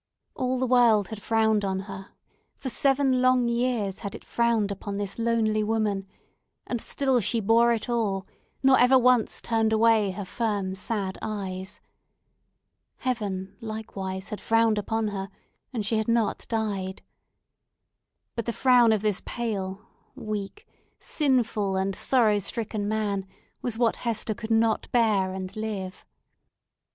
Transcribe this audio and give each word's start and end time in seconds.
All 0.33 0.57
the 0.57 0.65
world 0.65 1.09
had 1.09 1.21
frowned 1.21 1.63
on 1.63 1.81
her—for 1.81 2.69
seven 2.69 3.21
long 3.21 3.47
years 3.47 3.99
had 3.99 4.15
it 4.15 4.25
frowned 4.25 4.71
upon 4.71 4.97
this 4.97 5.19
lonely 5.19 5.61
woman—and 5.63 6.81
still 6.81 7.19
she 7.19 7.39
bore 7.39 7.71
it 7.71 7.87
all, 7.87 8.25
nor 8.63 8.79
ever 8.79 8.97
once 8.97 9.39
turned 9.39 9.71
away 9.71 10.09
her 10.09 10.25
firm, 10.25 10.73
sad 10.73 11.19
eyes. 11.21 11.81
Heaven, 13.01 13.55
likewise, 13.61 14.29
had 14.29 14.41
frowned 14.41 14.79
upon 14.79 15.09
her, 15.09 15.29
and 15.71 15.85
she 15.85 15.97
had 15.99 16.07
not 16.07 16.47
died. 16.49 17.03
But 18.35 18.47
the 18.47 18.53
frown 18.53 18.91
of 18.91 19.03
this 19.03 19.21
pale, 19.23 19.81
weak, 20.15 20.67
sinful, 20.97 21.75
and 21.75 21.95
sorrow 21.95 22.39
stricken 22.39 22.87
man 22.87 23.27
was 23.61 23.77
what 23.77 23.97
Hester 23.97 24.33
could 24.33 24.49
not 24.49 24.91
bear, 24.91 25.31
and 25.31 25.55
live! 25.55 26.07